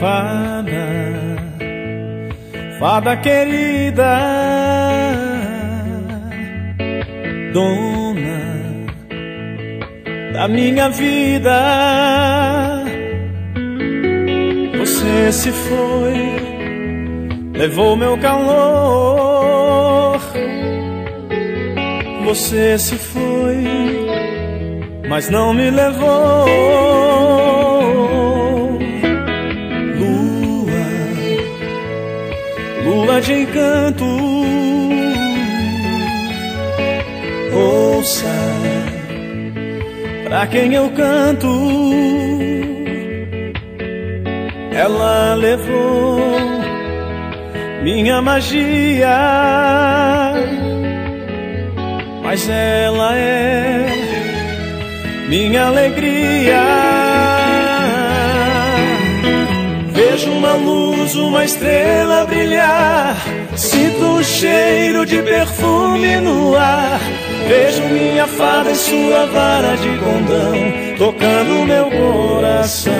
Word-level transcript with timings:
fada, 0.00 0.86
fada 2.78 3.16
querida, 3.18 4.18
dona 7.52 8.40
da 10.32 10.48
minha 10.48 10.88
vida. 10.88 12.82
Você 14.78 15.32
se 15.32 15.52
foi, 15.52 16.16
levou 17.54 17.94
meu 17.94 18.16
calor. 18.16 20.18
Você 22.24 22.78
se 22.78 22.96
foi, 22.96 23.64
mas 25.08 25.28
não 25.28 25.52
me 25.52 25.70
levou. 25.70 27.09
De 33.90 34.04
encanto. 34.04 34.04
Ouça 37.52 38.26
pra 40.24 40.46
quem 40.46 40.74
eu 40.74 40.90
canto. 40.90 41.48
Ela 44.72 45.34
levou 45.34 46.20
minha 47.82 48.22
magia, 48.22 49.08
mas 52.22 52.48
ela 52.48 53.16
é 53.16 53.86
minha 55.28 55.66
alegria. 55.66 56.89
Luz, 60.60 61.14
uma 61.14 61.44
estrela 61.44 62.26
brilhar. 62.26 63.16
Sinto 63.56 64.04
um 64.04 64.22
cheiro 64.22 65.04
de 65.04 65.22
perfume 65.22 66.16
no 66.16 66.56
ar. 66.56 67.00
Vejo 67.48 67.82
minha 67.88 68.26
fada 68.26 68.70
em 68.70 68.74
sua 68.74 69.26
vara 69.26 69.76
de 69.76 69.88
condão, 69.98 70.96
tocando 70.98 71.66
meu 71.66 71.90
coração. 71.90 72.92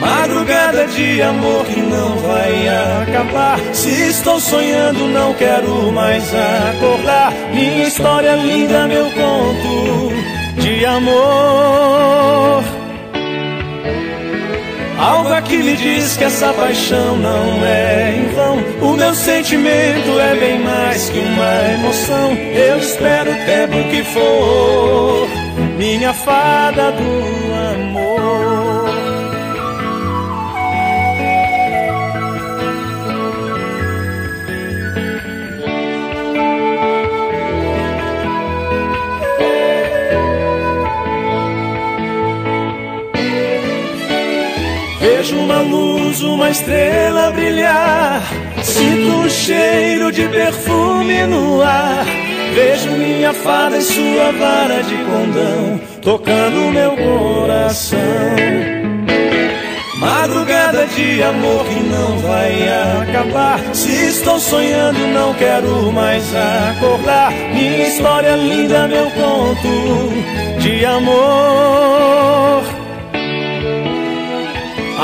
Madrugada 0.00 0.86
de 0.86 1.20
amor 1.22 1.64
que 1.66 1.80
não 1.80 2.16
vai 2.16 2.68
acabar. 3.02 3.58
Se 3.72 3.90
estou 4.08 4.38
sonhando, 4.38 5.08
não 5.08 5.34
quero 5.34 5.90
mais 5.92 6.24
acordar. 6.34 7.32
Minha 7.52 7.88
história 7.88 8.34
linda, 8.36 8.86
meu 8.86 9.04
conto 9.10 10.12
de 10.62 10.84
amor. 10.84 11.55
Aqui 15.46 15.58
me 15.58 15.76
diz 15.76 16.16
que 16.16 16.24
essa 16.24 16.52
paixão 16.52 17.16
não 17.18 17.64
é 17.64 18.16
em 18.16 18.34
vão. 18.34 18.58
O 18.82 18.96
meu 18.96 19.14
sentimento 19.14 20.18
é 20.18 20.34
bem 20.34 20.58
mais 20.58 21.08
que 21.08 21.20
uma 21.20 21.72
emoção. 21.72 22.32
Eu 22.32 22.78
espero 22.78 23.30
o 23.30 23.46
tempo 23.46 23.88
que 23.88 24.02
for, 24.02 25.28
minha 25.78 26.12
fada 26.12 26.90
do 26.90 27.54
amor. 27.70 28.05
Vejo 45.26 45.40
uma 45.40 45.60
luz, 45.60 46.22
uma 46.22 46.50
estrela 46.50 47.32
brilhar. 47.32 48.22
Sinto 48.62 49.16
um 49.16 49.28
cheiro 49.28 50.12
de 50.12 50.28
perfume 50.28 51.26
no 51.26 51.60
ar. 51.62 52.06
Vejo 52.54 52.92
minha 52.92 53.32
fada 53.32 53.76
em 53.76 53.80
sua 53.80 54.30
vara 54.38 54.84
de 54.84 54.94
condão, 54.98 55.80
tocando 56.00 56.70
meu 56.70 56.92
coração. 56.92 57.98
Madrugada 59.98 60.86
de 60.86 61.20
amor 61.24 61.64
que 61.64 61.80
não 61.80 62.18
vai 62.18 62.68
acabar. 63.02 63.58
Se 63.74 64.06
estou 64.06 64.38
sonhando, 64.38 65.08
não 65.12 65.34
quero 65.34 65.90
mais 65.90 66.24
acordar. 66.36 67.32
Minha 67.52 67.88
história 67.88 68.36
linda, 68.36 68.86
meu 68.86 69.10
conto 69.10 70.60
de 70.60 70.84
amor. 70.84 72.75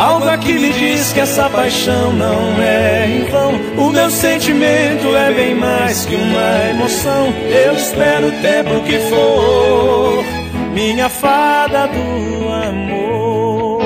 Algo 0.02 0.28
aqui 0.28 0.54
me 0.54 0.72
diz 0.72 1.12
que 1.12 1.20
essa 1.20 1.48
paixão 1.48 2.12
não 2.12 2.60
é 2.60 3.06
em 3.06 3.24
vão. 3.30 3.52
O 3.86 3.92
meu 3.92 4.10
sentimento 4.10 5.14
é 5.14 5.32
bem 5.32 5.54
mais 5.54 6.04
que 6.04 6.16
uma 6.16 6.70
emoção. 6.70 7.32
Eu 7.48 7.74
espero 7.74 8.26
o 8.26 8.32
tempo 8.42 8.80
que 8.84 8.98
for, 8.98 10.24
minha 10.74 11.08
fada 11.08 11.86
do 11.86 12.48
amor. 12.52 13.82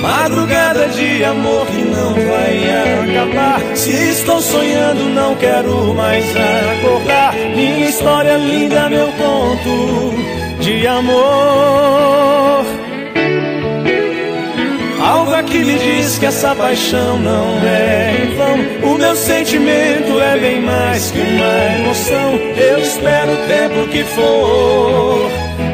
Madrugada 0.00 0.88
de 0.88 1.22
amor 1.22 1.66
que 1.66 1.82
não 1.82 2.14
vai 2.14 3.20
acabar. 3.20 3.76
Se 3.76 3.90
estou 3.90 4.40
sonhando, 4.40 5.04
não 5.14 5.34
quero 5.34 5.92
mais 5.92 6.24
acordar. 6.34 7.34
Minha 7.54 7.86
história 7.90 8.38
linda, 8.38 8.88
meu 8.88 9.08
conto 9.12 10.60
de 10.60 10.86
amor. 10.86 11.49
Me 15.70 15.78
diz 15.78 16.18
que 16.18 16.26
essa 16.26 16.54
paixão 16.54 17.18
não 17.18 17.60
é 17.66 18.24
em 18.24 18.34
vão. 18.34 18.92
O 18.92 18.98
meu 18.98 19.14
sentimento 19.14 20.20
é 20.20 20.38
bem 20.38 20.60
mais 20.60 21.10
que 21.10 21.20
uma 21.20 21.74
emoção. 21.78 22.34
Eu 22.56 22.78
espero 22.78 23.32
o 23.32 23.46
tempo 23.46 23.88
que 23.88 24.04
for, 24.04 25.30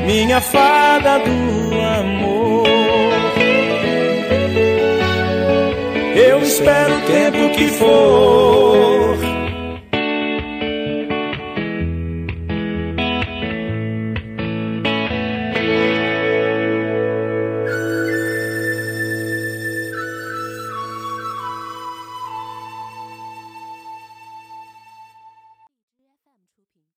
minha 0.07 0.41
fada 0.41 1.19
do 1.19 1.81
amor. 2.01 2.67
Eu 6.15 6.43
espero 6.43 6.95
o 6.97 7.01
tempo 7.03 7.57
que 7.57 7.69
for. 7.69 9.26